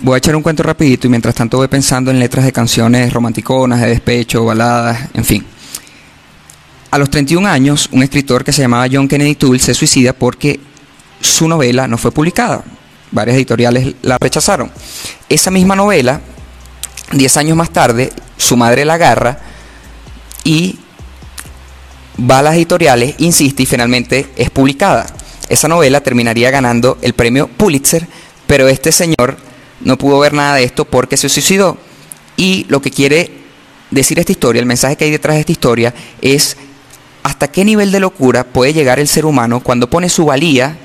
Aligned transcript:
Voy 0.00 0.14
a 0.14 0.18
echar 0.18 0.34
un 0.36 0.42
cuento 0.42 0.62
rapidito 0.62 1.06
y 1.06 1.10
mientras 1.10 1.34
tanto 1.34 1.56
voy 1.56 1.68
pensando 1.68 2.10
en 2.10 2.18
letras 2.18 2.44
de 2.44 2.52
canciones 2.52 3.12
romanticonas, 3.12 3.80
de 3.80 3.88
despecho, 3.88 4.44
baladas, 4.44 5.08
en 5.14 5.24
fin. 5.24 5.46
A 6.90 6.98
los 6.98 7.10
31 7.10 7.48
años, 7.48 7.88
un 7.92 8.02
escritor 8.02 8.44
que 8.44 8.52
se 8.52 8.62
llamaba 8.62 8.86
John 8.90 9.08
Kennedy 9.08 9.34
Toole 9.36 9.58
se 9.58 9.72
suicida 9.72 10.12
porque 10.12 10.60
su 11.20 11.48
novela 11.48 11.88
no 11.88 11.96
fue 11.96 12.12
publicada. 12.12 12.64
Varias 13.12 13.36
editoriales 13.36 13.94
la 14.02 14.18
rechazaron. 14.20 14.70
Esa 15.28 15.50
misma 15.50 15.76
novela, 15.76 16.20
10 17.12 17.36
años 17.36 17.56
más 17.56 17.70
tarde, 17.70 18.12
su 18.36 18.56
madre 18.56 18.84
la 18.84 18.94
agarra 18.94 19.38
y 20.42 20.78
va 22.18 22.40
a 22.40 22.42
las 22.42 22.56
editoriales, 22.56 23.14
insiste 23.18 23.62
y 23.62 23.66
finalmente 23.66 24.30
es 24.36 24.50
publicada. 24.50 25.06
Esa 25.48 25.68
novela 25.68 26.00
terminaría 26.00 26.50
ganando 26.50 26.98
el 27.00 27.14
premio 27.14 27.48
Pulitzer, 27.48 28.06
pero 28.46 28.68
este 28.68 28.92
señor 28.92 29.43
no 29.84 29.98
pudo 29.98 30.18
ver 30.18 30.32
nada 30.32 30.56
de 30.56 30.64
esto 30.64 30.84
porque 30.84 31.16
se 31.16 31.28
suicidó. 31.28 31.78
Y 32.36 32.66
lo 32.68 32.82
que 32.82 32.90
quiere 32.90 33.30
decir 33.90 34.18
esta 34.18 34.32
historia, 34.32 34.60
el 34.60 34.66
mensaje 34.66 34.96
que 34.96 35.04
hay 35.04 35.10
detrás 35.10 35.36
de 35.36 35.40
esta 35.40 35.52
historia, 35.52 35.94
es 36.20 36.56
hasta 37.22 37.48
qué 37.48 37.64
nivel 37.64 37.92
de 37.92 38.00
locura 38.00 38.44
puede 38.44 38.72
llegar 38.72 38.98
el 38.98 39.08
ser 39.08 39.24
humano 39.24 39.60
cuando 39.60 39.88
pone 39.88 40.08
su 40.08 40.26
valía 40.26 40.76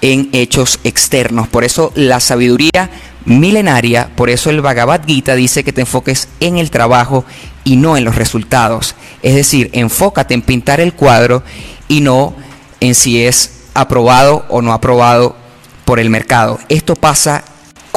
en 0.00 0.28
hechos 0.32 0.80
externos. 0.84 1.48
Por 1.48 1.64
eso 1.64 1.92
la 1.94 2.20
sabiduría 2.20 2.90
milenaria, 3.24 4.10
por 4.16 4.30
eso 4.30 4.50
el 4.50 4.60
Bhagavad 4.60 5.04
Gita 5.06 5.34
dice 5.34 5.64
que 5.64 5.72
te 5.72 5.82
enfoques 5.82 6.28
en 6.40 6.56
el 6.56 6.70
trabajo 6.70 7.24
y 7.64 7.76
no 7.76 7.96
en 7.96 8.04
los 8.04 8.16
resultados. 8.16 8.94
Es 9.22 9.34
decir, 9.34 9.70
enfócate 9.72 10.34
en 10.34 10.42
pintar 10.42 10.80
el 10.80 10.94
cuadro 10.94 11.42
y 11.88 12.00
no 12.00 12.34
en 12.80 12.94
si 12.94 13.22
es 13.24 13.52
aprobado 13.74 14.44
o 14.48 14.62
no 14.62 14.72
aprobado 14.72 15.36
por 15.84 16.00
el 16.00 16.10
mercado. 16.10 16.58
Esto 16.68 16.96
pasa 16.96 17.44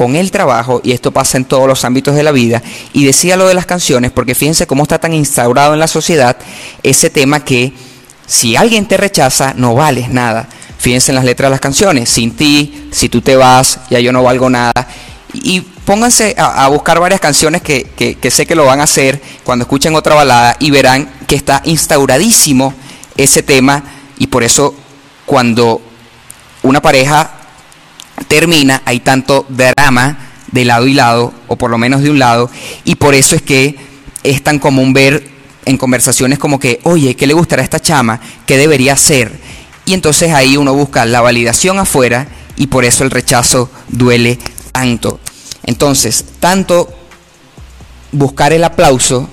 con 0.01 0.15
el 0.15 0.31
trabajo 0.31 0.81
y 0.83 0.93
esto 0.93 1.11
pasa 1.11 1.37
en 1.37 1.45
todos 1.45 1.67
los 1.67 1.85
ámbitos 1.85 2.15
de 2.15 2.23
la 2.23 2.31
vida. 2.31 2.63
Y 2.91 3.05
decía 3.05 3.37
lo 3.37 3.47
de 3.47 3.53
las 3.53 3.67
canciones 3.67 4.09
porque 4.09 4.33
fíjense 4.33 4.65
cómo 4.65 4.81
está 4.81 4.97
tan 4.97 5.13
instaurado 5.13 5.75
en 5.75 5.79
la 5.79 5.87
sociedad 5.87 6.37
ese 6.81 7.11
tema 7.11 7.45
que 7.45 7.71
si 8.25 8.55
alguien 8.55 8.87
te 8.87 8.97
rechaza 8.97 9.53
no 9.55 9.75
vales 9.75 10.09
nada. 10.09 10.49
Fíjense 10.79 11.11
en 11.11 11.17
las 11.17 11.23
letras 11.23 11.49
de 11.49 11.51
las 11.51 11.59
canciones, 11.59 12.09
sin 12.09 12.35
ti, 12.35 12.89
si 12.89 13.09
tú 13.09 13.21
te 13.21 13.35
vas, 13.35 13.77
ya 13.91 13.99
yo 13.99 14.11
no 14.11 14.23
valgo 14.23 14.49
nada. 14.49 14.87
Y 15.35 15.61
pónganse 15.61 16.33
a, 16.35 16.67
buscar 16.69 16.99
varias 16.99 17.21
canciones 17.21 17.61
que, 17.61 17.83
que 18.19 18.31
sé 18.31 18.47
que 18.47 18.55
lo 18.55 18.65
van 18.65 18.79
a 18.79 18.85
hacer 18.85 19.21
cuando 19.43 19.65
escuchen 19.65 19.93
otra 19.93 20.15
balada 20.15 20.57
y 20.59 20.71
verán 20.71 21.11
que 21.27 21.35
está 21.35 21.61
instauradísimo 21.63 22.73
ese 23.17 23.43
tema 23.43 23.83
y 24.17 24.25
por 24.25 24.41
eso 24.43 24.73
cuando 25.27 25.79
una 26.63 26.81
pareja 26.81 27.40
termina, 28.27 28.81
hay 28.85 28.99
tanto 28.99 29.45
drama 29.49 30.29
de 30.51 30.65
lado 30.65 30.87
y 30.87 30.93
lado, 30.93 31.33
o 31.47 31.55
por 31.55 31.71
lo 31.71 31.77
menos 31.77 32.01
de 32.01 32.09
un 32.09 32.19
lado, 32.19 32.49
y 32.83 32.95
por 32.95 33.15
eso 33.15 33.35
es 33.35 33.41
que 33.41 33.75
es 34.23 34.43
tan 34.43 34.59
común 34.59 34.93
ver 34.93 35.29
en 35.65 35.77
conversaciones 35.77 36.39
como 36.39 36.59
que, 36.59 36.79
oye, 36.83 37.15
¿qué 37.15 37.27
le 37.27 37.33
gustará 37.33 37.63
esta 37.63 37.79
chama? 37.79 38.19
¿Qué 38.45 38.57
debería 38.57 38.93
hacer? 38.93 39.31
Y 39.85 39.93
entonces 39.93 40.31
ahí 40.31 40.57
uno 40.57 40.73
busca 40.73 41.05
la 41.05 41.21
validación 41.21 41.79
afuera 41.79 42.27
y 42.55 42.67
por 42.67 42.85
eso 42.85 43.03
el 43.03 43.11
rechazo 43.11 43.69
duele 43.87 44.37
tanto. 44.71 45.19
Entonces, 45.63 46.25
tanto 46.39 46.89
buscar 48.11 48.53
el 48.53 48.63
aplauso 48.63 49.29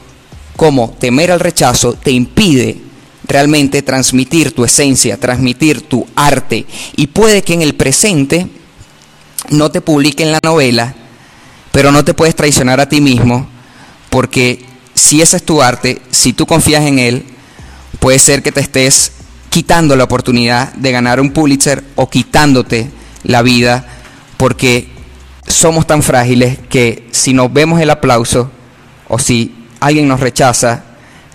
como 0.56 0.91
temer 0.98 1.31
al 1.31 1.41
rechazo 1.41 1.94
te 1.94 2.11
impide 2.11 2.81
realmente 3.27 3.83
transmitir 3.83 4.53
tu 4.53 4.64
esencia, 4.64 5.19
transmitir 5.19 5.83
tu 5.83 6.06
arte. 6.16 6.66
Y 6.97 7.09
puede 7.09 7.42
que 7.42 7.55
en 7.55 7.62
el 7.62 7.75
presente 7.75 8.48
no 9.50 9.70
te 9.70 9.80
publiquen 9.80 10.32
la 10.32 10.41
novela, 10.42 10.94
pero 11.72 11.92
no 11.92 12.04
te 12.04 12.14
puedes 12.14 12.34
traicionar 12.34 12.80
a 12.80 12.88
ti 12.88 13.00
mismo, 13.00 13.48
porque 14.10 14.64
si 14.94 15.22
ese 15.22 15.36
es 15.36 15.44
tu 15.44 15.62
arte, 15.62 16.02
si 16.10 16.32
tú 16.32 16.46
confías 16.46 16.84
en 16.84 16.98
él, 16.98 17.24
puede 18.00 18.19
ser 18.19 18.42
que 18.42 18.53
te 18.53 18.60
estés 18.60 19.12
quitando 19.50 19.97
la 19.97 20.04
oportunidad 20.04 20.72
de 20.75 20.92
ganar 20.92 21.20
un 21.20 21.31
Pulitzer 21.31 21.84
o 21.97 22.08
quitándote 22.08 22.91
la 23.25 23.42
vida, 23.42 23.87
porque 24.37 24.88
somos 25.47 25.87
tan 25.87 26.03
frágiles 26.03 26.58
que 26.69 27.08
si 27.10 27.32
nos 27.32 27.53
vemos 27.53 27.81
el 27.81 27.91
aplauso 27.91 28.50
o 29.08 29.19
si 29.19 29.54
alguien 29.81 30.08
nos 30.08 30.20
rechaza, 30.20 30.84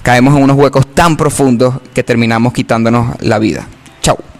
caemos 0.01 0.35
en 0.35 0.43
unos 0.43 0.57
huecos 0.57 0.93
tan 0.93 1.17
profundos 1.17 1.75
que 1.93 2.03
terminamos 2.03 2.53
quitándonos 2.53 3.15
la 3.21 3.39
vida. 3.39 3.67
Chao. 4.01 4.32